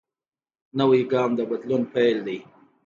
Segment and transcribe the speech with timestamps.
[0.77, 2.39] نوی ګام د بدلون پیل دی